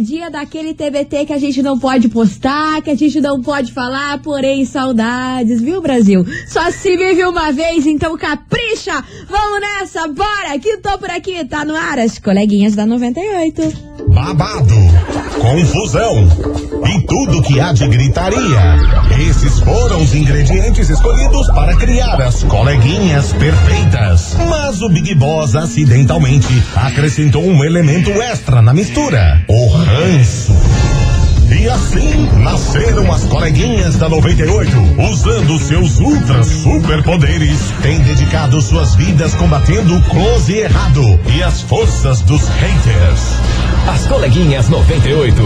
[0.00, 4.18] dia daquele TBT que a gente não pode postar, que a gente não pode falar,
[4.22, 6.24] porém saudades, viu, Brasil?
[6.48, 9.04] Só se vive uma vez, então capricha!
[9.28, 10.58] Vamos nessa, bora!
[10.60, 13.90] Que tô por aqui, tá no ar, as coleguinhas da 98.
[14.08, 14.74] babado,
[15.40, 16.28] confusão
[16.86, 18.76] e tudo que há de gritaria.
[19.28, 24.36] Esses foram os ingredientes escolhidos para criar as coleguinhas perfeitas.
[24.48, 30.89] Mas o Big Boss acidentalmente acrescentou um elemento extra na mistura: o ranço.
[31.50, 34.70] E assim nasceram as coleguinhas da 98,
[35.10, 41.02] usando seus ultra superpoderes, têm dedicado suas vidas combatendo o close e errado
[41.36, 43.20] e as forças dos haters.
[43.92, 45.36] As coleguinhas 98.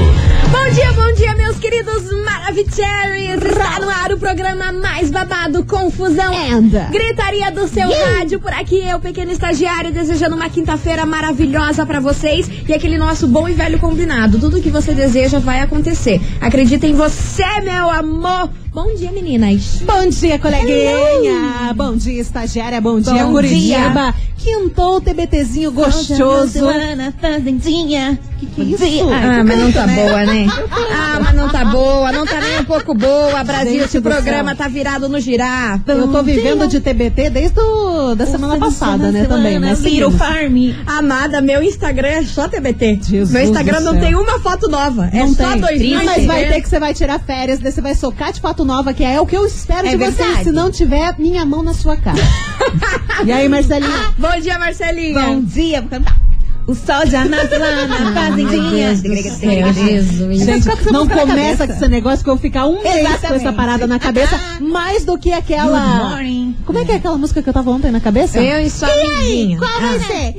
[0.50, 3.40] Bom dia, bom dia, meus queridos Maravicheries!
[3.56, 6.90] Tá no ar o programa mais babado, confusão, And.
[6.90, 8.40] gritaria do seu rádio.
[8.40, 13.48] Por aqui eu, pequeno estagiário, desejando uma quinta-feira maravilhosa pra vocês e aquele nosso bom
[13.48, 14.38] e velho combinado.
[14.38, 15.93] Tudo que você deseja vai acontecer.
[16.40, 18.50] Acredita em você, meu amor!
[18.72, 19.80] Bom dia, meninas!
[19.86, 21.72] Bom dia, coleguinha.
[21.76, 22.80] Bom dia, estagiária.
[22.80, 24.14] Bom dia, Bom Curitiba.
[24.36, 26.66] Quintou o TBTzinho gostoso.
[27.20, 28.18] fazendinha.
[28.54, 29.08] Que é isso?
[29.10, 30.46] Ah, mas não tá boa, né?
[30.92, 33.42] Ah, mas não tá boa, não tá nem um pouco boa.
[33.42, 34.58] Brasil, Gente esse programa céu.
[34.58, 35.80] tá virado no girar.
[35.86, 39.70] Eu tô vivendo de TBT desde o, da semana passada, né, também, né?
[39.70, 40.14] Little seguimos.
[40.16, 40.56] Farm.
[40.86, 43.00] Amada, meu Instagram é só TBT.
[43.02, 45.08] Jesus meu Instagram não tem uma foto nova.
[45.12, 45.60] é Não só tem.
[45.60, 46.04] dois dias.
[46.04, 48.92] Mas vai ter que você vai tirar férias, daí você vai socar de foto nova,
[48.94, 50.44] que é o que eu espero É de verdade.
[50.44, 52.18] se não tiver minha mão na sua cara.
[53.26, 54.14] e aí, Marcelinha?
[54.16, 55.20] Bom dia, Marcelinha.
[55.20, 56.16] Bom dia, vou cantar.
[56.66, 58.94] O sol já nasce lá na fazendinha.
[58.94, 60.38] Jesus.
[60.44, 63.06] Gente, ficar com essa não começa com esse negócio que eu vou ficar um mês
[63.20, 65.78] com essa parada na cabeça, mais do que aquela.
[65.78, 66.56] Good morning.
[66.64, 68.40] Como é que é aquela música que eu tava ontem na cabeça?
[68.40, 69.58] Eu e sua amiguinha.
[69.58, 70.00] Qual vai Ah.
[70.00, 70.34] ser?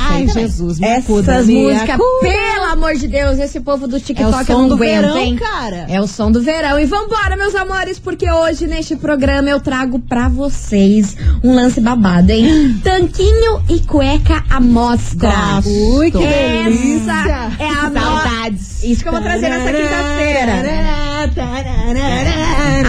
[0.00, 0.46] Ai, aí também.
[0.48, 4.40] Jesus, me acuda, Essas músicas, pelo amor de Deus, esse povo do É TikTok o
[4.40, 5.36] eu som do aguento, verão, hein?
[5.36, 5.86] cara.
[5.88, 6.78] É o som do verão.
[6.78, 12.30] E vambora, meus amores, porque hoje neste programa eu trago pra vocês um lance babado,
[12.32, 12.78] hein?
[12.84, 15.62] Tanquinho e cueca à mostra.
[15.64, 17.12] Ui, que delícia.
[17.12, 17.90] Essa é a.
[17.90, 18.82] Saudades.
[18.84, 20.52] Isso que eu vou trazer nessa quinta-feira.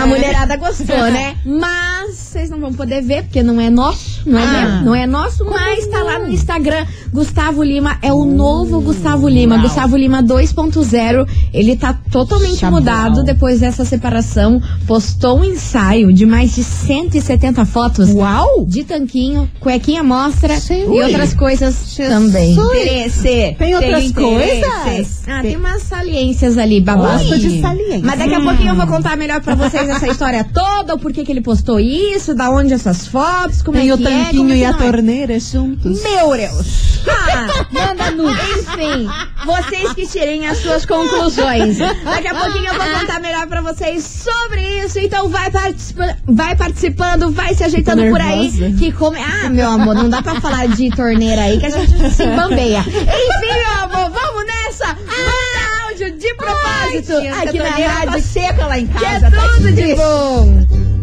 [0.01, 1.35] A mulherada gostou, né?
[1.45, 4.81] Mas vocês não vão poder ver, porque não é nosso, não é, Ah.
[4.83, 6.85] não é nosso, mas tá lá no Instagram.
[7.11, 9.55] Gustavo Lima é o novo Gustavo Lima.
[9.55, 9.63] Uau.
[9.63, 11.27] Gustavo Lima 2.0.
[11.53, 14.61] Ele tá totalmente mudado depois dessa separação.
[14.85, 18.65] Postou um ensaio de mais de 170 fotos Uau!
[18.67, 22.07] de tanquinho, cuequinha mostra e outras coisas Jesus.
[22.07, 22.53] também.
[22.53, 23.55] Interesse.
[23.57, 24.61] Tem outras interesse.
[24.61, 25.21] coisas?
[25.27, 27.23] Ah, tem umas saliências ali, babado.
[27.23, 28.01] Gosto de saliência.
[28.03, 31.23] Mas daqui a pouquinho eu vou contar melhor pra vocês essa história toda, o porquê
[31.23, 34.65] que ele postou isso, da onde essas fotos, como Tem é que é, tanquinho e
[34.65, 36.01] a torneira juntos.
[36.03, 36.89] Meu Deus!
[37.07, 38.43] Ah, manda nudes.
[38.57, 39.09] Enfim,
[39.45, 41.77] vocês que tirem as suas conclusões.
[41.77, 44.99] Daqui a pouquinho eu vou contar melhor pra vocês sobre isso.
[44.99, 48.51] Então vai, participa vai participando, vai se ajeitando por aí.
[48.77, 49.17] Que come...
[49.19, 52.79] Ah, meu amor, não dá pra falar de torneira aí que a gente se bambeia.
[52.79, 54.87] Enfim, meu amor, vamos nessa!
[54.87, 58.11] Manda áudio de propósito aqui na rádio.
[58.13, 59.31] Tá seca lá em Que é casa.
[59.31, 59.97] tá tudo de difícil.
[59.97, 60.98] bom.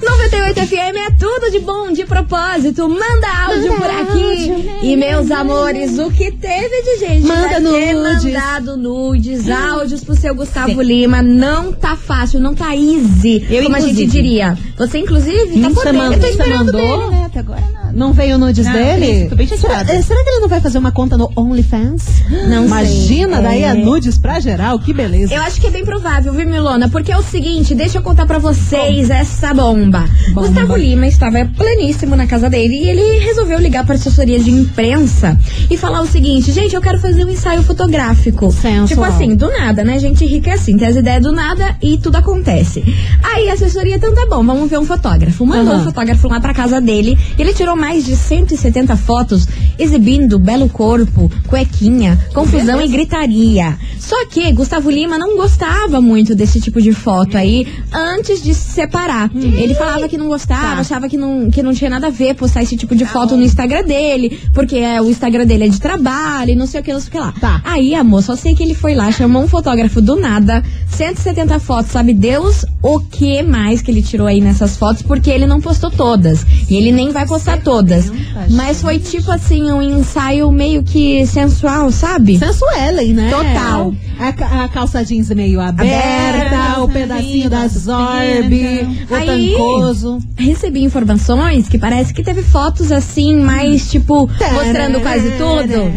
[0.00, 2.88] 98 FM é tudo de bom, de propósito.
[2.88, 4.80] Manda áudio por aqui.
[4.82, 8.24] E meus amores, o que teve de gente Manda nudes.
[8.32, 11.22] mandado nudes, áudios pro seu Gustavo Lima.
[11.22, 13.46] Não tá fácil, não tá easy.
[13.50, 14.06] Eu, como a gente inclusive.
[14.06, 14.58] diria.
[14.78, 15.98] Você, inclusive, tá podendo.
[15.98, 16.12] mandou?
[16.14, 16.80] Eu tô esperando mandou?
[16.80, 17.23] dele, né?
[17.34, 17.92] Até agora nada.
[17.92, 19.28] Não veio nudes Não, dele?
[19.28, 22.04] tô bem será, eh, será que ele não vai fazer uma conta no OnlyFans?
[22.48, 23.42] Não Imagina, sei.
[23.44, 23.70] daí É.
[23.70, 25.34] a nudes pra geral, que beleza.
[25.34, 26.88] Eu acho que é bem provável, viu, Milona?
[26.88, 30.08] Porque é o seguinte, deixa eu contar pra vocês essa bomba.
[30.32, 30.46] Bomba.
[30.48, 35.36] Gustavo Lima estava pleníssimo na casa dele e ele resolveu ligar pra assessoria de imprensa
[35.68, 38.52] e falar o seguinte, gente, eu quero fazer um ensaio fotográfico.
[38.52, 38.86] Sensual.
[38.86, 39.98] Tipo assim, do nada, né?
[39.98, 42.84] Gente rica é assim, tem as ideias do nada e tudo acontece.
[43.22, 45.44] Aí a assessoria, então tá bom, vamos ver um fotógrafo.
[45.44, 45.82] Mandou Aham.
[45.82, 49.46] um fotógrafo lá pra casa dele ele tirou mais de 170 fotos
[49.78, 53.76] exibindo belo corpo, cuequinha, confusão e gritaria.
[53.98, 58.72] Só que Gustavo Lima não gostava muito desse tipo de foto aí antes de se
[58.72, 59.30] separar.
[59.34, 60.80] Ele falava que não gostava, Tá.
[60.80, 63.42] achava que não, que não tinha nada a ver postar esse tipo de foto no
[63.42, 66.92] Instagram dele, porque é, o Instagram dele é de trabalho e não sei o que,
[66.92, 67.32] não sei o que lá.
[67.40, 67.60] Tá.
[67.64, 71.92] Aí, amor, só sei que ele foi lá, chamou um fotógrafo do nada, 170 fotos,
[71.92, 75.90] sabe Deus o que mais que ele tirou aí nessas fotos, porque ele não postou
[75.90, 76.44] todas.
[76.68, 78.12] E ele nem vai postar todas.
[78.50, 82.38] Mas foi tipo assim, um ensaio meio que sensual, sabe?
[82.38, 83.30] Sensuelen, né?
[83.30, 83.94] Total.
[84.18, 90.18] A, a calça jeans meio aberta, Aberta, o pedacinho da Zorb, o Aí- tancoso.
[90.36, 95.90] Recebi informações que parece que teve fotos assim, mais tipo, mostrando quase tudo.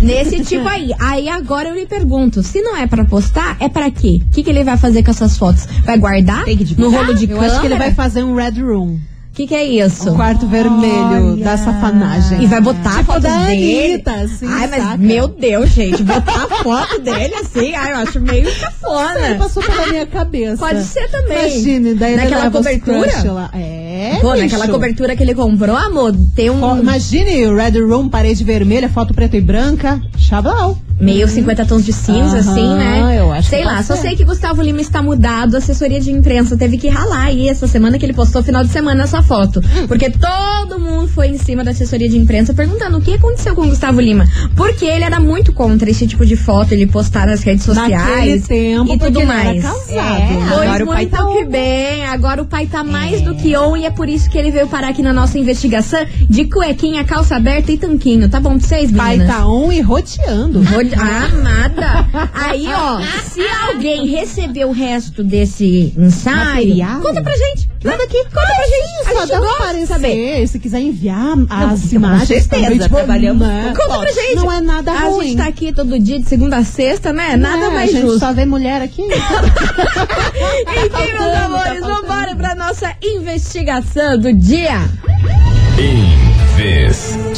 [0.00, 0.92] Nesse tipo aí.
[0.98, 4.20] Aí agora eu lhe pergunto, se não é pra postar, é pra quê?
[4.26, 5.66] O que, que ele vai fazer com essas fotos?
[5.84, 6.44] Vai guardar?
[6.76, 7.52] No rolo de Eu câmera?
[7.52, 8.98] acho que ele vai fazer um red room.
[9.38, 10.10] O que, que é isso?
[10.10, 12.42] Um quarto vermelho da safanagem.
[12.42, 13.84] E vai botar tipo fotos da dele.
[13.92, 14.98] Anitta, assim, ai, mas saca?
[14.98, 19.36] meu Deus, gente, botar a foto dele assim, ai, eu acho meio cafona.
[19.38, 20.56] passou pela minha cabeça.
[20.56, 21.38] Pode ser também.
[21.52, 23.32] Imagine, daí Naquela cobertura?
[23.32, 23.48] lá.
[23.54, 23.87] É,
[24.20, 24.44] Pô, bicho.
[24.44, 29.14] naquela cobertura que ele comprou, amor, tem um Imagine o Red Room, parede vermelha, foto
[29.14, 30.00] preta e branca.
[30.16, 30.76] Chablau.
[31.00, 33.16] meio 50 tons de cinza, Aham, assim, né?
[33.20, 34.02] eu acho Sei lá, só ser.
[34.02, 37.68] sei que Gustavo Lima está mudado, a assessoria de imprensa teve que ralar aí essa
[37.68, 39.60] semana que ele postou final de semana essa foto.
[39.86, 43.62] Porque todo mundo foi em cima da assessoria de imprensa perguntando o que aconteceu com
[43.62, 44.24] o Gustavo Lima.
[44.56, 48.92] Porque ele era muito contra esse tipo de foto, ele postar nas redes sociais tempo,
[48.92, 49.62] e tudo mais.
[49.64, 49.90] era casado.
[49.90, 50.48] É, né?
[50.52, 53.56] Pois Agora o pai muito tá que bem, agora o pai tá mais do que
[53.56, 57.04] on e é por isso que ele veio parar aqui na nossa investigação de cuequinha,
[57.04, 58.28] calça aberta e tanquinho.
[58.28, 59.36] Tá bom pra vocês, Pai meninas?
[59.36, 60.60] tá on e roteando.
[60.62, 62.08] Vou- Amada!
[62.34, 66.36] Aí, ó, se alguém recebeu o resto desse ensaio,
[66.68, 67.00] Material?
[67.00, 67.68] conta pra gente.
[67.84, 69.04] Manda aqui, conta pra gente.
[69.04, 70.46] Só A gente dá gosta de saber.
[70.48, 73.72] Se quiser enviar as com imagens certeza, também, tipo, trabalhamos né?
[73.76, 74.34] Conta pra gente.
[74.34, 75.28] Não é nada A ruim.
[75.28, 77.36] gente tá aqui todo dia, de segunda a sexta, né?
[77.36, 78.18] Nada É, mais a gente justo.
[78.18, 79.02] só vê mulher aqui.
[79.06, 84.80] Enfim, meus amores, vambora pra nossa investigação do dia.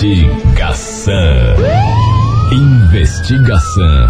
[0.01, 1.13] Investigação.
[2.53, 4.07] Investigação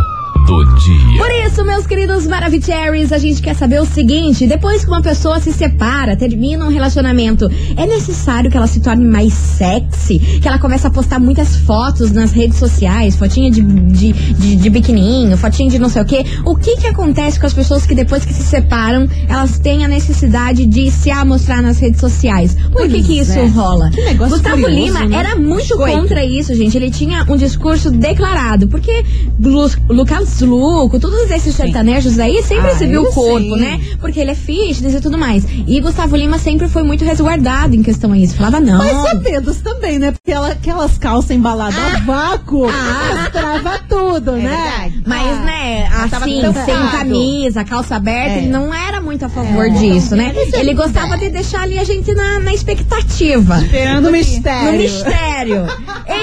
[0.47, 1.19] do dia.
[1.19, 5.39] Por isso, meus queridos Maravicheries, a gente quer saber o seguinte: depois que uma pessoa
[5.41, 10.19] se separa, termina um relacionamento, é necessário que ela se torne mais sexy?
[10.41, 14.71] Que ela comece a postar muitas fotos nas redes sociais, fotinha de, de, de, de
[14.71, 16.25] biquininho, fotinha de não sei o quê?
[16.45, 19.89] O que que acontece com as pessoas que depois que se separam, elas têm a
[19.89, 22.57] necessidade de se amostrar nas redes sociais?
[22.73, 23.47] Por que que isso é.
[23.47, 23.91] rola?
[23.91, 25.17] Que negócio Gustavo curioso, Lima né?
[25.17, 26.77] era muito contra isso, gente.
[26.77, 29.05] Ele tinha um discurso declarado, porque
[29.41, 33.61] Lu- Lucas Luco, todos esses sertanejos aí sempre Ah, exibiu o corpo, sim.
[33.61, 33.81] né?
[34.01, 35.45] Porque ele é fitness e tudo mais.
[35.67, 38.35] E Gustavo Lima sempre foi muito resguardado em questão a isso.
[38.37, 38.79] Falava, não.
[38.79, 40.13] Mas é dedos também, né?
[40.13, 43.17] Porque ela, aquelas calças embaladas a vácuo Ah.
[43.23, 44.49] mostrava tudo, né?
[44.51, 45.03] verdade.
[45.07, 48.39] Mas, né, tava assim, sem camisa, calça aberta, É.
[48.39, 50.33] ele não era muito a favor disso, né?
[50.55, 53.59] Ele gostava de deixar ali a gente na, na expectativa.
[53.63, 55.67] Esperando o No mistério.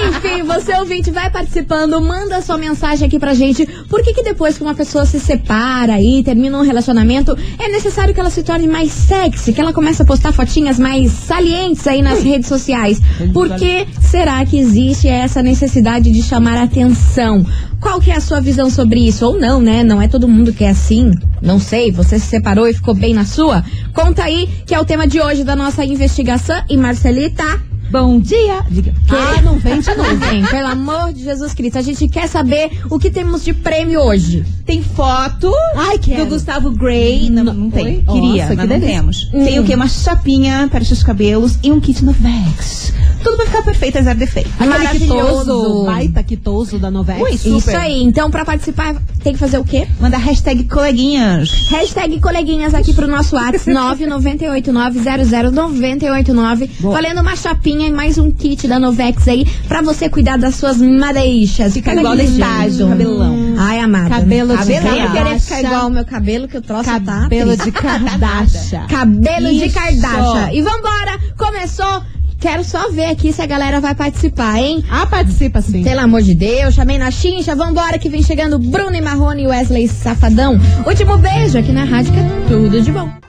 [0.08, 3.66] Enfim, você ouvinte vai participando, manda sua mensagem aqui pra gente.
[3.90, 8.14] Por que que depois que uma pessoa se separa e termina um relacionamento, é necessário
[8.14, 12.00] que ela se torne mais sexy, que ela comece a postar fotinhas mais salientes aí
[12.00, 13.00] nas redes sociais?
[13.34, 17.44] Por que será que existe essa necessidade de chamar atenção?
[17.80, 19.26] Qual que é a sua visão sobre isso?
[19.26, 19.84] Ou não, né?
[19.84, 21.12] Não é todo mundo que é assim.
[21.40, 23.64] Não sei, você se separou e ficou bem na sua?
[23.94, 26.60] Conta aí, que é o tema de hoje da nossa investigação.
[26.68, 27.44] E Marcelita,
[27.90, 28.62] Bom dia.
[28.70, 28.92] Diga.
[29.08, 30.44] ah, não vem de novo, hein?
[30.50, 31.78] Pelo amor de Jesus Cristo.
[31.78, 34.44] A gente quer saber o que temos de prêmio hoje.
[34.66, 36.26] Tem foto Ai, do.
[36.26, 37.30] Gustavo Gray.
[37.30, 37.86] Não, não tem.
[37.86, 38.04] Oi?
[38.06, 39.30] Queria, Nossa, mas que não temos.
[39.32, 39.44] Hum.
[39.44, 39.74] Tem o quê?
[39.74, 42.92] Uma chapinha para os seus cabelos e um kit no Vex.
[43.28, 44.48] Tudo pra ficar perfeito, zero defeito.
[44.58, 45.84] Maravilhoso.
[45.84, 47.20] baita quitoso da novela.
[47.20, 47.76] Ui, Isso Super.
[47.76, 48.02] aí.
[48.02, 49.86] Então, pra participar, tem que fazer o quê?
[50.00, 51.50] Manda hashtag coleguinhas.
[51.68, 56.70] Hashtag coleguinhas aqui pro nosso WhatsApp 998900989.
[56.80, 60.78] Valendo uma chapinha e mais um kit da Novex aí pra você cuidar das suas
[60.78, 61.74] madeixas.
[61.74, 63.36] Fica Olha igual estágio, cabelão.
[63.58, 64.08] Ai, amada.
[64.08, 65.38] Cabelo de Cabelo querer Kardashian.
[65.38, 68.86] ficar igual ao meu cabelo, que o troço tá Cabelo de Kardashian.
[68.88, 69.74] Cabelo de Isso.
[69.74, 70.52] Kardashian.
[70.52, 71.18] E vambora!
[71.36, 72.02] Começou!
[72.40, 74.84] Quero só ver aqui se a galera vai participar, hein?
[74.88, 75.82] Ah, participa sim.
[75.82, 79.46] Pelo amor de Deus, chamei na chincha, vambora que vem chegando Bruno e Marrone e
[79.48, 80.56] Wesley Safadão.
[80.86, 83.27] Último beijo aqui na rádio que é tudo de bom.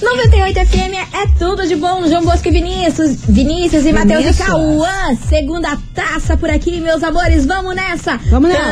[0.00, 2.06] 98 FM é tudo de bom.
[2.06, 4.42] João Bosco e Vinícius, Vinícius e Matheus e.
[4.42, 4.86] Cauã.
[5.28, 7.44] Segunda taça por aqui, meus amores.
[7.44, 8.16] Vamos nessa.
[8.30, 8.62] Vamos nessa.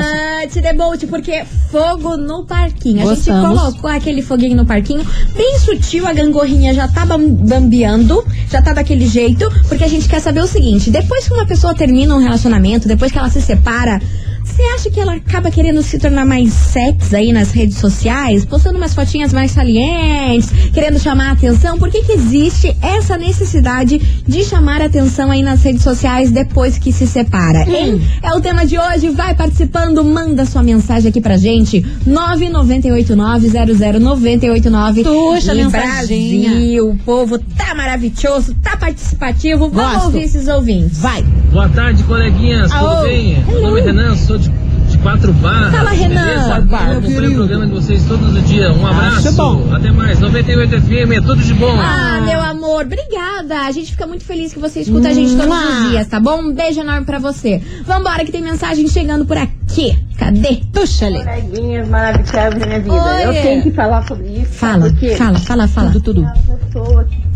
[0.43, 2.99] Cante debolt, porque fogo no parquinho.
[3.11, 3.61] A gente Gostamos.
[3.61, 5.05] colocou aquele foguinho no parquinho,
[5.35, 6.07] bem sutil.
[6.07, 10.41] A gangorrinha já tá bam- bambeando, já tá daquele jeito, porque a gente quer saber
[10.41, 14.01] o seguinte: depois que uma pessoa termina um relacionamento, depois que ela se separa.
[14.47, 18.79] Você acha que ela acaba querendo se tornar mais sexy aí nas redes sociais, postando
[18.79, 21.79] umas fotinhas mais salientes, querendo chamar a atenção?
[21.79, 26.79] Por que, que existe essa necessidade de chamar a atenção aí nas redes sociais depois
[26.79, 27.69] que se separa?
[27.69, 28.01] Hein?
[28.23, 29.11] É o tema de hoje.
[29.11, 31.85] Vai participando, manda sua mensagem aqui pra gente.
[32.09, 35.03] 998900989.
[35.05, 36.51] Puxa, e mensaginha.
[36.51, 39.69] Brasil, o povo tá maravilhoso, tá participativo.
[39.69, 40.05] Vamos Gosto.
[40.07, 40.99] ouvir esses ouvintes.
[40.99, 41.23] Vai.
[41.53, 42.71] Boa tarde, coleguinhas.
[42.73, 42.97] Alô.
[42.97, 43.45] Tudo bem?
[43.45, 44.49] Meu nome é Renan, sou de,
[44.91, 45.73] de quatro barras.
[45.75, 46.25] Fala, Renan.
[46.25, 46.47] Beleza?
[46.49, 48.77] Eu acompanho o programa de vocês todos os dias.
[48.77, 49.33] Um abraço.
[49.33, 49.63] bom.
[49.75, 50.21] Até mais.
[50.21, 51.75] 98 FM, é tudo de bom.
[51.79, 53.61] Ah, meu amor, obrigada.
[53.67, 56.41] A gente fica muito feliz que você escuta a gente todos os dias, tá bom?
[56.41, 57.61] Um beijo enorme pra você.
[57.85, 59.97] Vambora, que tem mensagem chegando por aqui.
[60.19, 60.61] Cadê?
[60.73, 61.19] Puxa ali.
[61.23, 62.95] coleguinhas maravilhosas da minha vida.
[62.95, 63.25] Oi.
[63.27, 64.53] Eu tenho que falar sobre isso.
[64.55, 65.91] Fala, fala, fala, fala.
[65.91, 66.27] Tudo, tudo.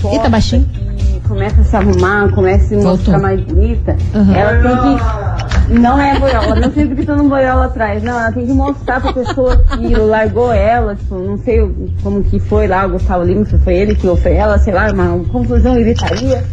[0.01, 0.67] posta, Eita, baixinho.
[0.97, 2.93] que começa a se arrumar, começa a se Voltou.
[2.93, 4.35] mostrar mais bonita, Uhum.
[4.35, 5.60] ela tem que.
[5.71, 8.03] Não é boiola, não sei gritando boiola atrás.
[8.03, 11.61] Não, ela tem que mostrar pra pessoa que largou ela, tipo, não sei
[12.03, 14.91] como que foi lá, o Gustavo Lima, se foi ele que foi ela, sei lá,
[14.93, 16.45] uma confusão gritaria.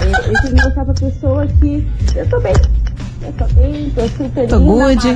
[0.00, 2.54] É, Eu tenho que mostrar pra pessoa que eu tô bem.
[3.22, 5.08] Eu tô bem, tô super Tô linda, good.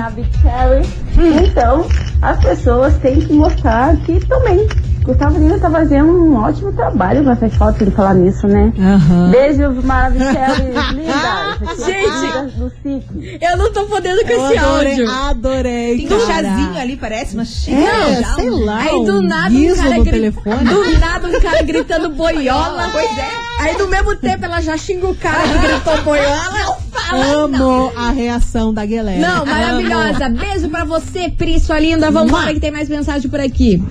[1.43, 1.87] Então,
[2.21, 4.67] as pessoas têm que mostrar que estão bem.
[5.05, 8.73] Gustavo Lima tá fazendo um ótimo trabalho com essa falta de falar nisso, né?
[8.79, 9.31] Aham.
[9.31, 10.35] Beijos maravilhosos,
[10.95, 11.85] lindas.
[11.87, 12.57] Gente.
[12.57, 13.39] do SIC.
[13.43, 15.11] Eu não tô podendo com Eu esse adorei, áudio.
[15.11, 16.07] adorei.
[16.09, 17.83] Tem um chazinho ali, parece uma xícara.
[17.83, 18.79] É, já, sei lá.
[18.79, 20.65] Aí do nada um cara no gri- telefone.
[20.65, 22.89] Do nada um cara gritando boiola.
[22.91, 23.45] Pois é.
[23.61, 26.79] Aí do mesmo tempo ela já xinga o cara que gritou boiola.
[27.13, 29.21] Amo a reação da galera.
[29.21, 30.29] Não, maravilhosa.
[30.31, 32.11] Beijo pra você, Pri, sua linda.
[32.11, 33.83] Vambora que tem mais mensagem por aqui.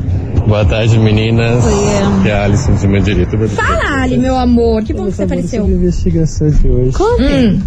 [0.47, 1.63] Boa tarde, meninas.
[1.65, 3.37] Oi, Que é a Alisson de Mandirita.
[3.49, 4.83] Fala, Ali, meu amor.
[4.83, 5.65] Que bom que você apareceu.
[5.67, 6.97] Investigação de hoje.
[7.19, 7.61] Hum.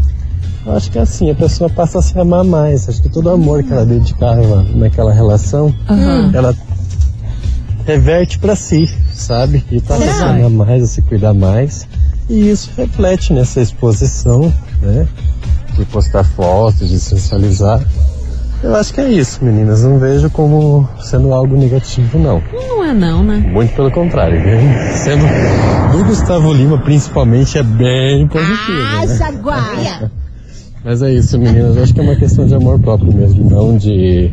[0.66, 2.88] Eu acho que é assim, a pessoa passa a se amar mais.
[2.88, 5.74] Acho que todo o amor que ela dedicava naquela relação,
[6.34, 6.54] ela
[7.86, 9.64] reverte pra si, sabe?
[9.70, 11.86] E passa a se amar mais, a se cuidar mais.
[12.28, 14.52] E isso reflete nessa exposição,
[14.82, 15.06] né?
[15.78, 17.80] De postar fotos, de sensualizar.
[18.62, 19.84] Eu acho que é isso, meninas.
[19.84, 22.42] Não vejo como sendo algo negativo, não.
[22.52, 23.36] Não é não, né?
[23.36, 24.60] Muito pelo contrário, bem,
[24.94, 25.24] sendo
[25.92, 28.82] do Gustavo Lima principalmente é bem positivo.
[28.94, 29.16] Ah, né?
[29.16, 30.10] jaguaia.
[30.84, 31.76] Mas é isso, meninas.
[31.78, 34.32] Acho que é uma questão de amor próprio mesmo, não de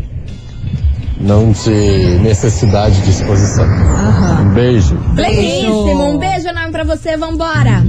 [1.19, 3.65] não de necessidade de exposição.
[3.65, 4.95] Um beijo.
[5.15, 6.09] Pleníssimo.
[6.09, 7.17] Um beijo enorme pra você.
[7.17, 7.83] Vambora.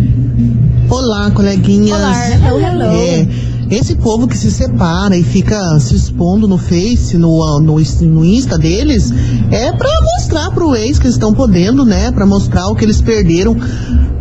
[0.89, 1.99] Olá, coleguinhas.
[1.99, 2.83] Olá, hello, hello.
[2.85, 3.27] É,
[3.71, 8.59] esse povo que se separa e fica se expondo no Face, no, no, no Insta
[8.59, 9.13] deles,
[9.51, 12.11] é pra mostrar pro ex que eles estão podendo, né?
[12.11, 13.57] Pra mostrar o que eles perderam.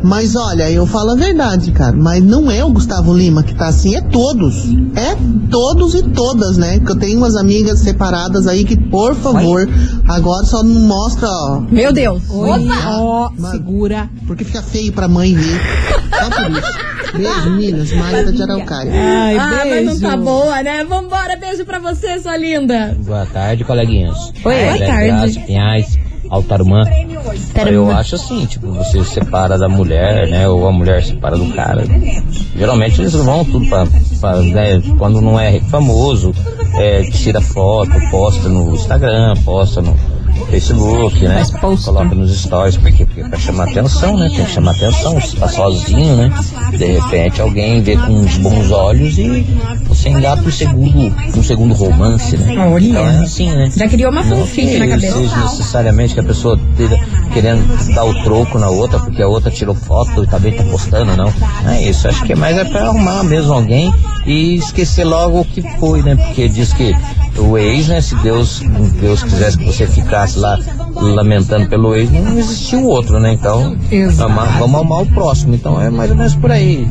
[0.03, 1.95] Mas olha, eu falo a verdade, cara.
[1.95, 4.65] Mas não é o Gustavo Lima que tá assim, é todos.
[4.95, 5.15] É
[5.49, 6.79] todos e todas, né?
[6.79, 9.65] Que eu tenho umas amigas separadas aí que, por favor,
[10.05, 11.61] agora só não mostra, ó.
[11.61, 12.21] Meu Deus.
[12.29, 14.09] Oi, Ó, segura.
[14.27, 15.61] Porque fica feio pra mãe ver.
[16.11, 16.92] Só por isso.
[17.13, 17.91] Beijo, meninas.
[17.93, 18.91] Marta de Araucária.
[18.93, 19.85] Ai, ah, mas beijo.
[19.85, 20.83] não tá boa, né?
[20.83, 21.37] Vambora.
[21.37, 22.97] Beijo pra você, sua linda.
[23.05, 24.33] Boa tarde, coleguinhas.
[24.43, 25.39] Oi, boa tarde.
[25.41, 26.81] Pinhais, Altarumã.
[27.69, 30.47] Eu acho assim, tipo, você separa da mulher, né?
[30.49, 31.83] Ou a mulher separa do cara.
[32.55, 33.85] Geralmente eles vão tudo pra,
[34.19, 36.33] pra, né, quando não é famoso,
[36.75, 39.95] é, tira foto, posta no Instagram, posta no
[40.49, 41.43] Facebook, né?
[41.59, 42.77] Coloca nos stories.
[42.77, 44.29] Porque é pra chamar atenção, né?
[44.35, 45.19] Tem que chamar atenção.
[45.19, 46.33] Você tá sozinho, né?
[46.71, 49.45] De repente alguém vê com uns bons olhos e
[49.87, 52.57] você engata um segundo, um segundo romance, né?
[52.67, 52.85] Olha.
[52.85, 53.71] Então é assim, né?
[53.75, 55.17] Já criou uma Não fanfic na cabeça.
[55.17, 56.59] seja necessariamente que a pessoa
[57.33, 61.15] querendo dar o troco na outra, porque a outra tirou foto e também tá postando,
[61.17, 61.31] não.
[61.63, 62.07] Não é isso.
[62.07, 63.93] Acho que é mais é pra arrumar mesmo alguém
[64.25, 66.15] e esquecer logo o que foi, né?
[66.15, 66.93] Porque diz que
[67.37, 67.99] o ex, né?
[68.01, 68.61] Se Deus,
[69.01, 70.57] Deus quisesse que você ficasse lá
[70.95, 73.33] lamentando pelo ex, não existia o outro, né?
[73.33, 73.75] Então,
[74.21, 75.55] amar- vamos amar o próximo.
[75.55, 76.87] Então é mais ou menos por aí.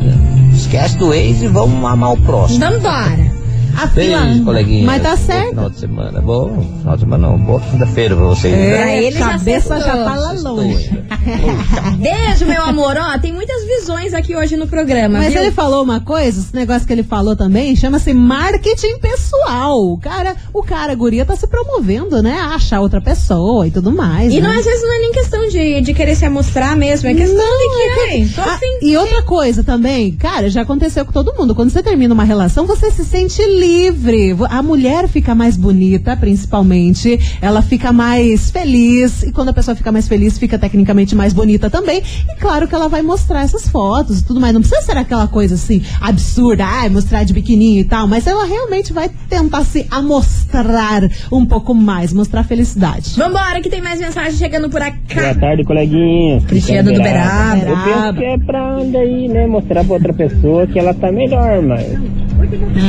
[0.52, 2.58] Esquece do ex e vamos amar o próximo.
[2.60, 3.41] Vambora.
[3.76, 4.20] A fila.
[4.22, 4.86] Beijo, coleguinha.
[4.86, 5.48] Mas tá certo.
[5.50, 6.20] Final de semana.
[6.20, 7.38] Bom, final de semana não.
[7.38, 8.52] Boa quinta-feira pra vocês.
[8.54, 10.04] É, Pra ele já cabeça já, sextou.
[10.04, 10.90] tá lá longe.
[11.98, 12.96] Beijo, meu amor.
[12.98, 15.18] Ó, tem muitas visões aqui hoje no programa.
[15.18, 15.42] Mas viu?
[15.42, 19.78] ele falou uma coisa, esse negócio que ele falou também, chama-se marketing pessoal.
[19.92, 22.38] O cara, o cara, a guria, tá se promovendo, né?
[22.40, 24.32] A achar outra pessoa e tudo mais.
[24.32, 24.48] E né?
[24.48, 27.36] não, às vezes não é nem questão de, de querer se amostrar mesmo, é questão
[27.36, 28.66] Não, de que, é ai, tô Ah, afim.
[28.82, 31.54] e outra coisa também, cara, já aconteceu com todo mundo.
[31.54, 34.34] Quando você termina uma relação, você se sente livre.
[34.50, 37.18] A mulher fica mais bonita, principalmente.
[37.40, 39.22] Ela fica mais feliz.
[39.22, 42.02] E quando a pessoa fica mais feliz, fica tecnicamente mais bonita também.
[42.28, 44.52] E claro que ela vai mostrar essas fotos e tudo mais.
[44.52, 48.08] Não precisa ser aquela coisa assim, absurda, ai, mostrar de biquininho e tal.
[48.08, 53.14] Mas ela realmente vai tentar se amostrar um pouco mais, mostrar felicidade.
[53.16, 55.14] Vambora, que tem mais mensagem chegando por aqui.
[55.14, 56.40] Boa tarde, coleguinha.
[56.42, 57.62] Cristiano do Beraba.
[57.62, 61.62] Eu penso que é pra daí, né, mostrar pra outra pessoa que ela tá melhor,
[61.62, 61.86] mas.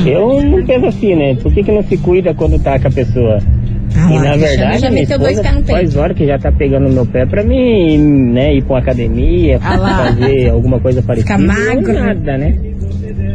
[0.06, 1.36] Eu não penso assim, né?
[1.36, 3.38] Por que, que não se cuida quando tá com a pessoa?
[3.96, 7.26] Ah e na verdade, já minha esposa faz hora que já tá pegando meu pé
[7.26, 7.98] pra mim,
[8.32, 11.38] né, ir pra uma academia, Ah fazer alguma coisa parecida.
[11.38, 11.94] Ficar magro.
[11.94, 12.58] Nada, né?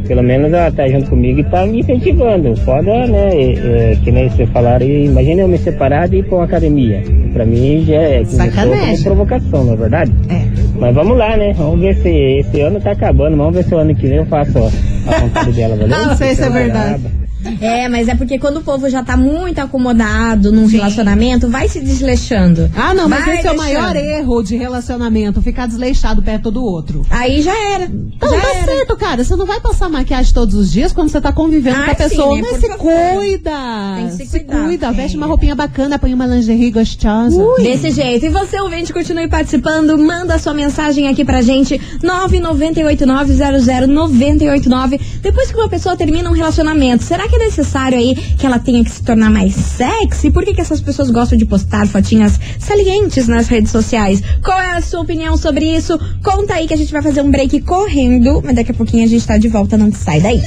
[0.08, 2.56] Pelo menos ela tá junto comigo e tá me incentivando.
[2.56, 3.28] Foda, né?
[3.30, 6.44] É, é, que nem você falaram, e imagina eu me separar e ir pra uma
[6.44, 7.02] academia.
[7.34, 8.86] Pra mim já é Sacanagem.
[8.86, 10.12] como provocação, não é verdade?
[10.30, 10.42] É.
[10.80, 11.52] Mas vamos lá, né?
[11.54, 13.36] Vamos ver se esse ano tá acabando.
[13.36, 15.88] Vamos ver se o ano que vem eu faço a, a vontade dela, valeu?
[15.88, 17.27] Não sei se é verdade.
[17.60, 21.80] É, mas é porque quando o povo já tá muito acomodado num relacionamento, vai se
[21.80, 22.70] desleixando.
[22.76, 26.62] Ah, não, mas Vai esse é o maior erro de relacionamento, ficar desleixado perto do
[26.62, 27.02] outro.
[27.10, 27.88] Aí já era.
[27.88, 28.64] Não, já tá era.
[28.64, 29.24] certo, cara.
[29.24, 31.94] Você não vai passar maquiagem todos os dias quando você tá convivendo Ah, com a
[31.94, 32.34] sim, pessoa.
[32.36, 32.42] né?
[32.42, 32.78] Mas Por se favor.
[33.18, 33.50] cuida.
[33.96, 34.64] Tem que se cuidar.
[34.64, 34.92] cuida.
[34.92, 35.18] Veste É.
[35.18, 37.42] uma roupinha bacana, põe uma lingerie gostosa.
[37.62, 38.26] Desse jeito.
[38.26, 39.96] E você, ouvinte, continue participando.
[39.98, 41.80] Manda sua mensagem aqui pra gente.
[42.02, 45.00] 998900989.
[45.22, 48.84] Depois que uma pessoa termina um relacionamento, será que é necessário aí que ela tenha
[48.84, 50.30] que se tornar mais sexy?
[50.30, 54.22] Por que, que essas pessoas gostam de postar fotinhas salientes nas redes sociais?
[54.44, 55.98] Qual é a sua opinião sobre isso?
[56.22, 58.42] Conta aí que a gente vai fazer um break correndo.
[58.44, 59.76] Mas daqui a pouquinho a gente tá de volta.
[59.76, 60.42] Não sai daí.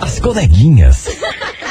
[0.00, 1.08] As coleguinhas.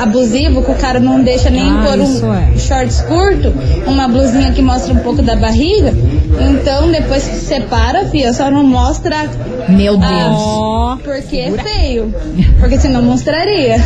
[0.00, 2.56] abusivo, que o cara não deixa nem Ah, pôr um é.
[2.58, 3.52] shorts curto,
[3.86, 5.92] uma blusinha que mostra um pouco da barriga,
[6.40, 9.28] então depois que se separa, fia, só não mostra
[9.68, 10.02] Meu Deus.
[10.02, 12.14] ah, porque é feio.
[12.58, 13.76] Porque senão mostraria.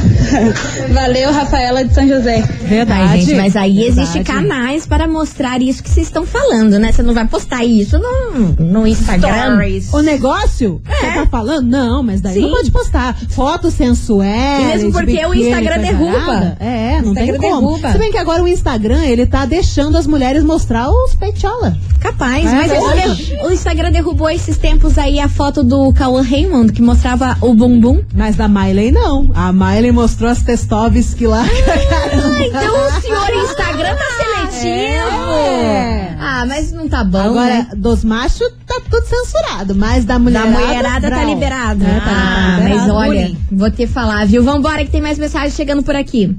[0.93, 2.43] Valeu, Rafaela de São José.
[2.63, 3.03] Verdade.
[3.09, 4.49] Ai, gente, mas aí existem Verdade.
[4.49, 6.93] canais para mostrar isso que vocês estão falando, né?
[6.93, 9.59] Você não vai postar isso no, no Instagram.
[9.93, 10.81] O negócio?
[10.87, 11.67] Você tá falando?
[11.69, 12.41] Não, mas daí Sim.
[12.43, 13.17] não pode postar.
[13.31, 14.19] Foto sensual.
[14.61, 16.57] E mesmo porque o Instagram derruba.
[16.61, 17.61] É, não O tem Instagram como.
[17.73, 17.93] derruba.
[17.93, 21.77] Se bem que agora o Instagram, ele tá deixando as mulheres mostrar os peitola.
[22.01, 26.73] Capaz, É, mas olha, o Instagram derrubou esses tempos aí a foto do Cauã Raymond,
[26.73, 28.03] que mostrava o bumbum.
[28.15, 29.31] Mas da Miley não.
[29.35, 31.43] A Miley mostrou as Testovski lá.
[31.43, 35.31] Ah, então o senhor Instagram tá seletivo.
[35.33, 36.17] É.
[36.21, 37.69] Ah, mas não tá bom, Agora, né?
[37.77, 40.51] dos machos tá tudo censurado, mas da Da mulherada...
[40.51, 41.85] mulherada tá liberado.
[41.85, 42.81] É, tá ah, liberado.
[42.81, 43.41] mas olha, Bonito.
[43.53, 44.43] vou te falar, viu?
[44.43, 46.37] Vambora que tem mais mensagem chegando por aqui.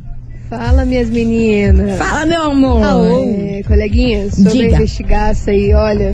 [0.50, 1.98] Fala, minhas meninas.
[1.98, 2.82] Fala, meu amor.
[2.84, 2.88] É,
[3.80, 4.66] coleguinhas, sobre Diga.
[4.66, 6.12] a investigaça aí, olha.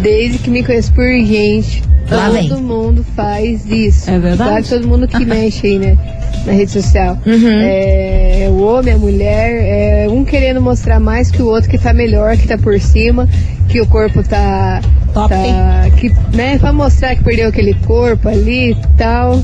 [0.00, 2.48] Desde que me conheço por gente, Lá vem.
[2.48, 4.08] todo mundo faz isso.
[4.08, 4.48] É verdade?
[4.50, 5.98] Claro todo mundo que mexe aí, né?
[6.46, 7.18] Na rede social.
[7.26, 7.60] Uhum.
[7.60, 11.92] É, o homem, a mulher, é, um querendo mostrar mais que o outro que tá
[11.92, 13.28] melhor, que tá por cima,
[13.68, 14.80] que o corpo tá.
[15.12, 15.28] Top.
[15.34, 19.42] tá que, né, pra mostrar que perdeu aquele corpo ali e tal.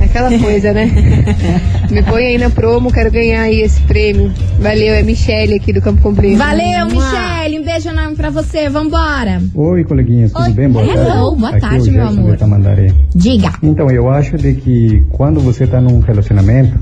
[0.00, 0.90] Aquela coisa, né?
[1.90, 4.32] Me põe aí na promo, quero ganhar aí esse prêmio.
[4.58, 6.36] Valeu, é Michele aqui do Campo Comprido.
[6.38, 7.60] Valeu, Michele.
[7.60, 8.68] Um beijo enorme pra você.
[8.68, 9.40] Vambora.
[9.54, 10.52] Oi, coleguinhas, tudo Oi.
[10.52, 10.68] bem?
[10.68, 11.36] Boa Hello, tarde.
[11.36, 12.36] boa Aqui tarde, é o meu amor.
[13.14, 13.52] Diga.
[13.62, 16.78] Então, eu acho de que quando você está num relacionamento,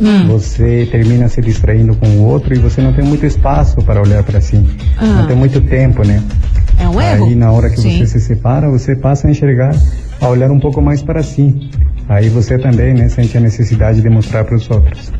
[0.00, 0.28] Hum.
[0.28, 4.22] você termina se distraindo com o outro e você não tem muito espaço para olhar
[4.22, 4.58] para si.
[4.96, 5.04] Ah.
[5.04, 6.22] Não tem muito tempo, né?
[6.78, 7.26] É um erro?
[7.26, 7.98] Aí, na hora que Sim.
[7.98, 9.74] você se separa, você passa a enxergar,
[10.18, 11.68] a olhar um pouco mais para si.
[12.10, 15.12] Aí você também, né, sente a necessidade de mostrar para os outros.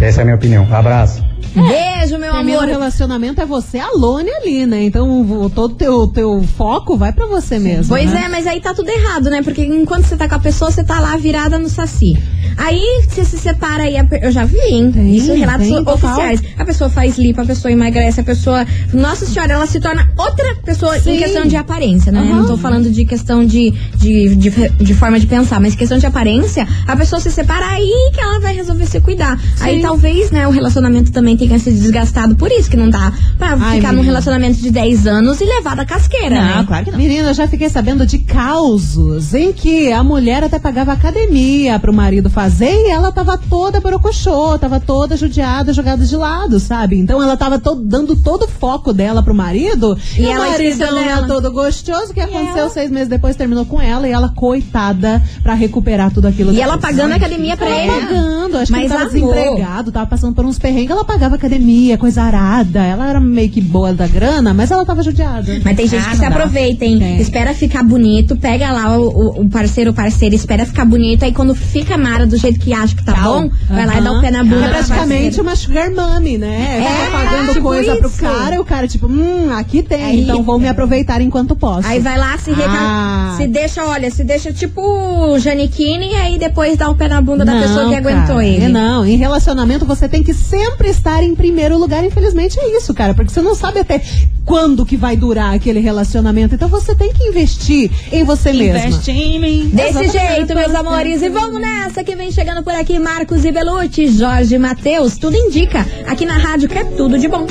[0.00, 0.64] Essa é a minha opinião.
[0.72, 1.29] Abraço.
[1.54, 2.68] Beijo, meu Termina o amor.
[2.68, 4.82] relacionamento é você alone ali, né?
[4.84, 7.88] Então o- todo teu teu foco vai pra você mesmo.
[7.88, 8.24] Pois né?
[8.26, 9.42] é, mas aí tá tudo errado, né?
[9.42, 12.16] Porque enquanto você tá com a pessoa, você tá lá virada no saci.
[12.56, 14.90] Aí você se separa aí, a pe- eu já vi, hein?
[14.92, 15.94] Tem, Isso relatos tem, total.
[15.94, 16.42] oficiais.
[16.58, 18.66] A pessoa faz lipo, a pessoa emagrece, a pessoa.
[18.92, 21.14] Nossa senhora, ela se torna outra pessoa Sim.
[21.14, 22.20] em questão de aparência, né?
[22.20, 22.36] Aham.
[22.40, 26.06] Não tô falando de questão de, de, de, de forma de pensar, mas questão de
[26.06, 29.40] aparência, a pessoa se separa aí que ela vai resolver se cuidar.
[29.60, 32.34] Aí talvez, né, o relacionamento também tenha se desgastado.
[32.36, 34.04] Por isso que não dá pra Ai, ficar num menina.
[34.04, 36.64] relacionamento de 10 anos e levar da casqueira, né?
[36.66, 36.98] claro que não.
[36.98, 41.92] Menina, eu já fiquei sabendo de causos em que a mulher até pagava academia pro
[41.92, 46.98] marido fazer e ela tava toda borocochô, tava toda judiada, jogada de lado, sabe?
[46.98, 50.50] Então ela tava to- dando todo o foco dela pro marido E e, o ela
[50.58, 51.26] né, dela.
[51.26, 52.10] todo gostoso.
[52.10, 56.26] O que aconteceu seis meses depois terminou com ela e ela, coitada, pra recuperar tudo
[56.28, 56.52] aquilo.
[56.52, 58.06] E ela pagando a academia pra Ela ele.
[58.06, 59.34] pagando, acho Mas que ele tava amor.
[59.34, 62.80] desempregado, tava passando por uns perrengues, ela pagava frequentava academia, coisa arada.
[62.82, 65.60] Ela era meio que boa da grana, mas ela tava judiada.
[65.62, 66.28] Mas tem gente Ah, que se dá.
[66.28, 66.98] aproveita, hein?
[66.98, 67.20] Tem.
[67.20, 71.32] Espera ficar bonito, pega lá o, o- o parceiro ou parceira, espera ficar bonito, aí
[71.32, 74.20] quando fica mara do jeito que acha que tá bom, vai lá e dá o
[74.22, 74.56] pé na bunda.
[74.56, 76.78] É da praticamente uma sugar mommy, né?
[76.86, 78.20] É, pagando tipo coisa pro isso.
[78.22, 81.86] cara e o cara, tipo, hum, aqui tem, Aí- então vou me aproveitar enquanto posso.
[81.86, 82.70] Aí vai lá, se, reca...
[82.72, 83.34] Ah.
[83.36, 87.44] se deixa, olha, se deixa tipo Janiquine e aí depois dá o pé na bunda
[87.44, 88.68] da Não, pessoa que aguentou cara, ele.
[88.68, 92.04] Não, em relacionamento você tem que sempre estar em primeiro lugar.
[92.04, 94.00] Infelizmente é isso, cara, porque você não sabe até
[94.44, 96.54] quando que vai durar aquele relacionamento.
[96.54, 98.78] Então você tem que investir em você mesma.
[98.78, 99.70] Investe em mim.
[99.72, 100.34] Desse Exatamente.
[100.34, 101.22] jeito, meus amores.
[101.22, 105.18] E vamos nessa que vem chegando por aqui Marcos e Belucci, Jorge Matheus.
[105.18, 107.46] Tudo indica aqui na rádio que é tudo de bom.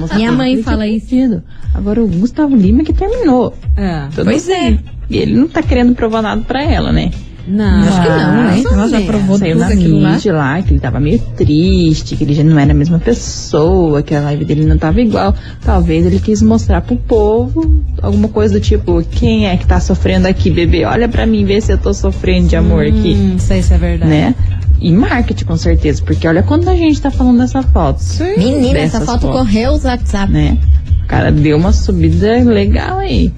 [0.00, 1.40] Mas Minha mãe fala isso.
[1.72, 3.54] Agora o Gustavo Lima que terminou.
[3.76, 4.08] É.
[4.12, 4.60] Tudo Pois é.
[4.72, 4.80] bem.
[5.08, 7.10] E ele não tá querendo provar nada pra ela, né?
[7.46, 8.62] Não, Acho que não, né?
[8.72, 10.12] Ela já provou Saiu tudo na aquilo lá.
[10.12, 14.02] mídia lá, que ele tava meio triste, que ele já não era a mesma pessoa,
[14.02, 15.34] que a live dele não tava igual.
[15.64, 20.28] Talvez ele quis mostrar pro povo alguma coisa do tipo, quem é que tá sofrendo
[20.28, 20.84] aqui, bebê?
[20.84, 23.14] Olha pra mim, vê se eu tô sofrendo de amor aqui.
[23.14, 24.10] Hum, não sei se é verdade.
[24.10, 24.34] Né?
[24.80, 28.02] E marketing, com certeza, porque olha quanta gente tá falando dessa foto.
[28.36, 29.38] Menina, essa foto fotos.
[29.38, 30.32] correu os WhatsApp.
[30.32, 30.58] Né?
[31.04, 33.32] O cara deu uma subida legal aí.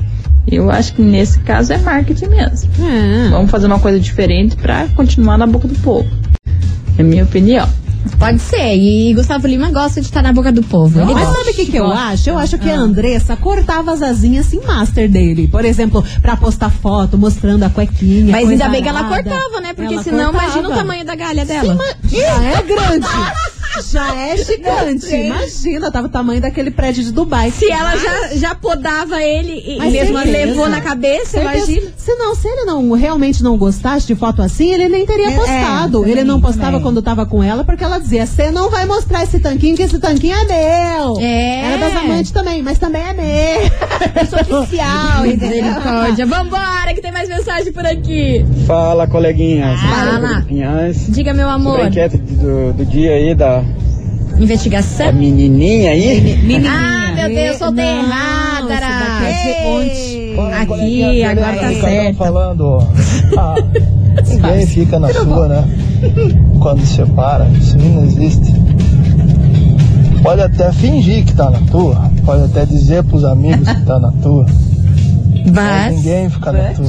[0.51, 2.71] Eu acho que nesse caso é marketing mesmo.
[2.85, 3.29] É.
[3.31, 6.09] Vamos fazer uma coisa diferente pra continuar na boca do povo.
[6.99, 7.69] É a minha opinião.
[8.19, 8.77] Pode ser.
[8.77, 11.01] E Gustavo Lima gosta de estar na boca do povo.
[11.01, 11.39] Ele Mas gosta.
[11.39, 12.29] sabe o que, que eu acho?
[12.29, 12.75] Eu acho que Ah.
[12.75, 15.49] a Andressa cortava as asinhas assim, master dele.
[15.49, 18.31] Por exemplo, pra postar foto mostrando a cuequinha.
[18.31, 19.23] Mas ainda bem que ela arada.
[19.31, 19.73] cortava, né?
[19.73, 20.45] Porque Ela senão cortava.
[20.45, 21.79] imagina o tamanho da galha dela.
[22.05, 23.07] Já é grande.
[23.91, 25.15] Já é gigante.
[25.15, 27.51] Imagina, tava o tamanho daquele prédio de Dubai.
[27.51, 30.47] Se ela já, já podava ele e Mas mesmo certeza.
[30.47, 31.71] levou na cabeça, Certeza.
[31.73, 31.93] imagina.
[31.97, 35.37] Se não, se ele não realmente não gostasse de foto assim, ele nem teria É,
[35.37, 35.99] postado.
[36.01, 36.83] também, ele não postava também.
[36.83, 39.99] quando tava com ela, porque ela dizia: você não vai mostrar esse tanquinho, que esse
[39.99, 41.21] tanquinho é meu.
[41.21, 41.73] É.
[41.73, 43.25] Era das amantes também, mas também é meu.
[44.21, 45.23] Eu sou oficial?
[45.23, 46.27] Misericórdia.
[46.27, 48.45] Vambora, que tem mais mensagem por aqui.
[48.67, 49.81] Fala, coleguinhas.
[49.81, 50.43] Fala.
[50.47, 51.07] Pinhães.
[51.09, 51.73] Diga, meu amor.
[51.81, 53.54] Sobre a enquete do, do dia aí da,
[54.39, 55.07] Investigação?
[55.07, 56.39] da menininha aí.
[56.67, 58.75] Ah, meu Deus, soltei errada.
[58.75, 62.17] é Aqui, agora tá certo.
[62.17, 62.79] falando.
[63.37, 63.55] Ah,
[64.29, 65.65] ninguém fica na sua, né?
[66.61, 68.55] Quando separa, isso não existe.
[70.23, 74.13] Pode até fingir que tá na tua, pode até dizer pros amigos que tá na
[74.13, 74.47] tua,
[75.47, 75.97] mas Mas.
[75.97, 76.87] ninguém fica na tua.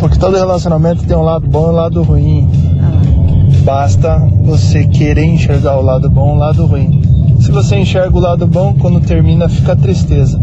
[0.00, 2.50] Porque todo relacionamento tem um lado bom e um lado ruim.
[3.70, 7.00] Basta você querer enxergar o lado bom e o lado ruim.
[7.40, 10.42] Se você enxerga o lado bom, quando termina fica tristeza.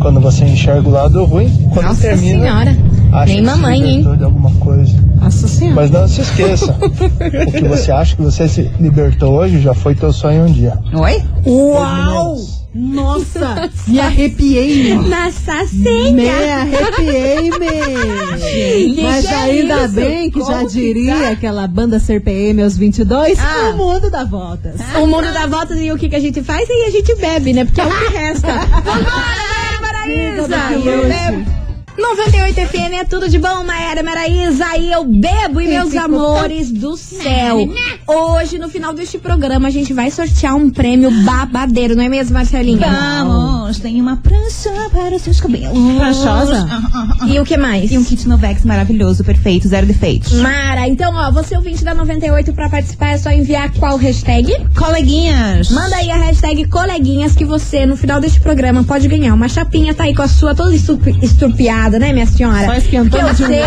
[0.00, 2.76] Quando você enxerga o lado ruim, quando Nossa termina, senhora.
[3.12, 3.90] acha Nem que mamãe, se hein?
[3.98, 4.98] libertou de alguma coisa.
[5.20, 5.76] Nossa senhora.
[5.76, 9.94] Mas não se esqueça, o que você acha que você se libertou hoje já foi
[9.94, 10.78] teu sonho um dia.
[10.94, 11.22] Oi?
[11.46, 12.34] Uau!
[12.74, 14.94] Nossa, me arrepiei.
[14.96, 16.56] Nossa Me senha.
[16.62, 19.02] arrepiei, me.
[19.02, 21.28] Mas que ainda bem que já Como que diria tá?
[21.30, 23.70] aquela banda CPM aos 22, Ah.
[23.72, 24.80] o mundo dá voltas.
[25.00, 26.68] O mundo dá voltas e o que, que a gente faz?
[26.68, 27.64] E a gente bebe, né?
[27.64, 28.48] Porque é o que resta.
[28.84, 31.63] Vambora, Maraísa!
[31.96, 32.24] E eu bebo.
[32.24, 34.76] 98 FM é tudo de bom, Maera Maraísa.
[34.78, 37.58] E eu bebo, e meus amores do céu.
[38.06, 42.34] Hoje, no final deste programa, a gente vai sortear um prêmio babadeiro, não é mesmo,
[42.34, 42.86] Marcelinha?
[42.86, 45.76] Vamos, tem uma prancha para os seus cabelos.
[45.96, 46.66] Pranchosa?
[46.70, 47.28] Ah, ah, ah.
[47.28, 47.90] E o que mais?
[47.90, 50.32] E um kit Novex maravilhoso, perfeito, zero defeitos.
[50.34, 54.52] Mara, então, ó, você ouvinte da 98 pra participar é só enviar qual hashtag?
[54.76, 55.70] Coleguinhas.
[55.70, 59.94] Manda aí a hashtag coleguinhas que você, no final deste programa, pode ganhar uma chapinha,
[59.94, 62.64] tá aí com a sua toda estrupiada, nada, né, minha senhora?
[62.66, 63.60] Só esquentando eu de sei.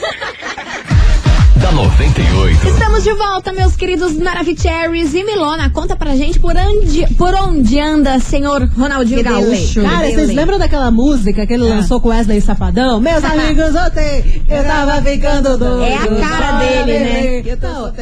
[1.71, 2.67] Da 98.
[2.67, 5.69] Estamos de volta, meus queridos Maravicheries e Milona.
[5.69, 9.81] Conta pra gente por onde, por onde anda, senhor Ronaldinho Gaúcho.
[9.81, 11.75] Cara, vocês lembram daquela música que ele Ah.
[11.75, 12.99] lançou com Wesley Safadão?
[13.01, 15.83] Meus amigos, ontem eu tava ficando doido.
[15.83, 17.39] É a cara dele, né?
[17.51, 17.93] Então,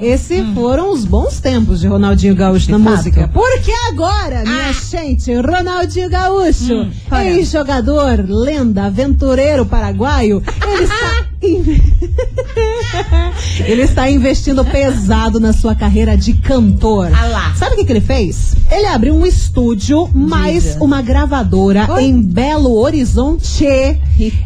[0.00, 3.28] esses foram os bons tempos de Ronaldinho Gaúcho na música.
[3.32, 6.88] Porque agora, minha gente, Ronaldinho Gaúcho,
[7.24, 11.29] ex-jogador, lenda, aventureiro paraguaio, ele está.
[13.64, 17.10] ele está investindo pesado na sua carreira de cantor.
[17.56, 18.54] Sabe o que, que ele fez?
[18.70, 23.64] Ele abriu um estúdio mais uma gravadora em Belo Horizonte.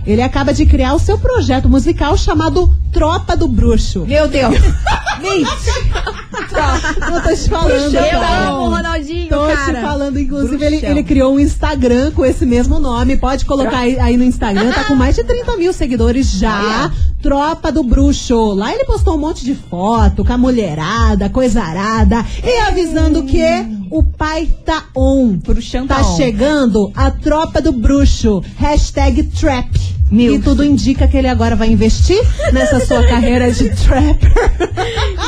[0.07, 4.05] Ele acaba de criar o seu projeto musical chamado Tropa do Bruxo.
[4.07, 4.55] Meu Deus!
[6.55, 7.95] Eu tô te falando.
[7.95, 8.49] Eu cara.
[8.49, 9.75] amo o Ronaldinho, Tô cara.
[9.75, 13.17] te falando, inclusive, ele, ele criou um Instagram com esse mesmo nome.
[13.17, 16.93] Pode colocar aí, aí no Instagram, tá com mais de 30 mil seguidores já.
[17.21, 18.53] Tropa do Bruxo.
[18.55, 22.25] Lá ele postou um monte de foto com a mulherada, coisa arada.
[22.43, 23.43] E avisando que
[23.91, 25.37] o pai tá on.
[25.39, 26.17] Bruxão tá tá on.
[26.17, 28.43] chegando a tropa do bruxo.
[28.57, 29.64] Hashtag trap.
[30.13, 32.21] E tudo indica que ele agora vai investir
[32.53, 34.33] nessa sua carreira de trapper.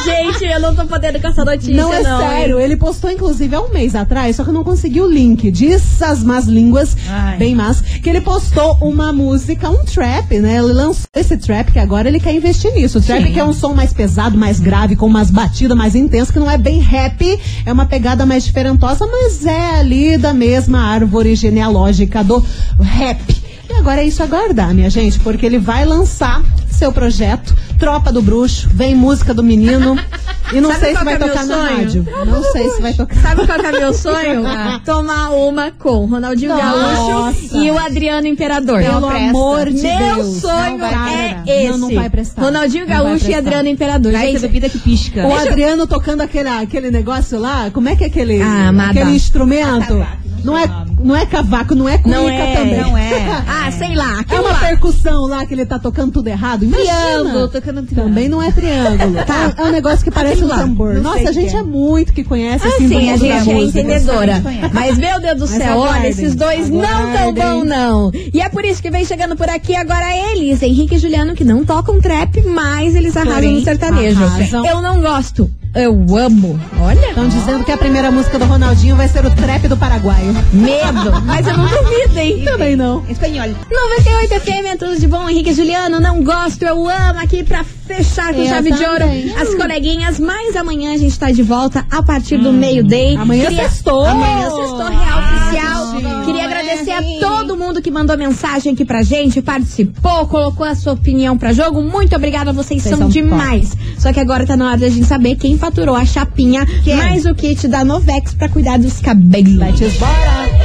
[0.05, 2.29] Gente, eu não tô podendo com essa notícia, Não é não, hein?
[2.29, 5.51] sério, ele postou inclusive há um mês atrás, só que eu não consegui o link.
[5.51, 7.37] Diz as más línguas, Ai.
[7.37, 10.59] bem más, que ele postou uma música, um trap, né?
[10.59, 12.99] Ele lançou esse trap que agora ele quer investir nisso.
[12.99, 13.33] O trap Sim.
[13.33, 16.51] que é um som mais pesado, mais grave, com umas batidas mais intensas, que não
[16.51, 22.22] é bem rap, é uma pegada mais diferentosa, mas é ali da mesma árvore genealógica
[22.22, 22.44] do
[22.81, 23.45] rap.
[23.68, 28.20] E agora é isso aguardar, minha gente, porque ele vai lançar seu projeto, Tropa do
[28.22, 29.96] Bruxo, vem música do menino.
[30.52, 31.76] E não Sabe sei se vai é meu tocar na sonho?
[31.76, 32.07] rádio.
[32.24, 33.16] Não sei se vai tocar.
[33.16, 34.44] Sabe qual que é meu sonho?
[34.87, 37.33] Tomar uma com Ronaldinho Nossa.
[37.42, 38.81] Gaúcho e o Adriano Imperador.
[38.81, 40.37] Pelo amor de Meu Deus.
[40.40, 41.42] sonho Não vai.
[41.48, 41.70] é esse.
[41.72, 42.42] Não, não vai prestar.
[42.42, 43.35] Ronaldinho Gaúcho e.
[43.35, 44.12] Adriano Imperador.
[44.12, 45.26] Vai Gente, bebida que pisca.
[45.26, 50.07] O Adriano tocando aquele, aquele negócio lá, como é que é aquele, Ah, aquele instrumento?
[50.46, 50.66] Não é,
[51.02, 52.80] não é cavaco, não é cuíca Não é, também.
[52.80, 53.06] não é.
[53.48, 54.24] Ah, sei lá.
[54.30, 54.59] É uma lá.
[54.59, 56.64] percussão lá que ele tá tocando tudo errado.
[56.64, 56.92] Imagina.
[56.92, 58.09] Triângulo, tocando triângulo.
[58.09, 59.24] Também não é triângulo.
[59.26, 59.54] Tá.
[59.59, 60.59] É, é um negócio que parece um lá.
[60.59, 60.94] tambor.
[60.94, 61.59] Nossa, a gente é.
[61.59, 64.42] é muito que conhece Ah, assim sim, a mundo da gente é entendedora.
[64.72, 66.11] Mas, meu Deus do céu, olha, aguardem.
[66.11, 67.35] esses dois não tão Aguardem.
[67.35, 68.11] bom, não.
[68.32, 71.44] E é por isso que vem chegando por aqui agora eles, Henrique e Juliano, que
[71.44, 74.22] não tocam trap, mas eles arrasam Porém, no sertanejo.
[74.22, 74.66] arrasam.
[74.66, 75.50] Eu não gosto.
[75.76, 76.58] Eu amo.
[76.80, 77.08] Olha.
[77.08, 80.32] Estão dizendo que a primeira música do Ronaldinho vai ser o trap do Paraguaio.
[80.52, 81.20] Medo.
[81.26, 82.42] Mas eu não duvido, hein?
[82.44, 83.04] Também não.
[83.08, 83.48] Espanhol.
[83.70, 87.62] 98 FM, é tudo de bom, Henrique e Juliano, não gosto, eu amo aqui pra
[87.64, 89.28] fechar com Eu chave de também.
[89.30, 93.16] ouro as coleguinhas, mas amanhã a gente tá de volta a partir do meio-day.
[93.16, 94.04] Amanhã Queria- sextou.
[94.06, 95.86] Amanhã sextou real oficial.
[95.92, 96.24] sim.
[96.24, 97.36] Queria agradecer a todo
[97.66, 101.83] mundo que mandou mensagem aqui pra gente, participou, colocou a sua opinião pra jogo.
[101.83, 103.76] Muito obrigada, vocês, Vocês são, demais.
[103.98, 107.35] Só que agora tá na hora da gente saber quem faturou a chapinha, mais o
[107.35, 109.57] kit da Novex pra cuidar dos cabelos.
[109.57, 110.55] Let's bora.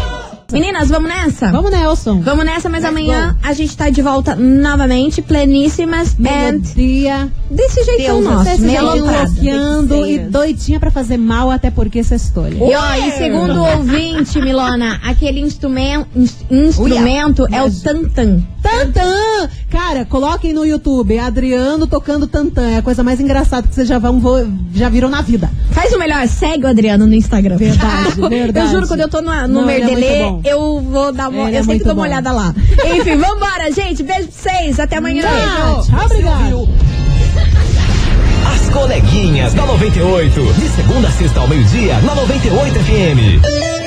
[0.52, 1.52] Meninas, vamos nessa?
[1.52, 2.22] Vamos, Nelson.
[2.22, 7.32] Vamos nessa, mas Let's amanhã a gente tá de volta novamente, pleníssimas and Melodia.
[7.50, 8.68] desse jeitão Deus, nosso, Desse
[9.42, 12.48] jeito e doidinha pra fazer mal, até porque sextou.
[12.48, 16.08] E ó, e segundo o ouvinte, Milona, aquele instrumento,
[16.50, 18.44] instrumento é o tantan.
[18.62, 19.50] Tantã!
[19.70, 22.70] Cara, coloquem no YouTube Adriano tocando tantã.
[22.70, 24.22] É a coisa mais engraçada que vocês já, vão,
[24.74, 25.50] já viram na vida.
[25.72, 27.58] Faz o melhor, segue o Adriano no Instagram.
[27.58, 28.68] Verdade, verdade.
[28.68, 30.42] Eu juro, quando eu tô no, no é Merdelê, bom.
[30.44, 31.48] eu vou dar uma.
[31.48, 32.54] Ele é eu sempre dou uma olhada lá.
[32.96, 34.04] Enfim, vambora, gente.
[34.04, 34.80] Beijo pra vocês.
[34.80, 35.24] Até amanhã.
[35.24, 36.70] Tchau, tchau, obrigado.
[38.54, 40.54] As coleguinhas da 98.
[40.54, 43.81] De segunda a sexta ao meio-dia, na 98 FM.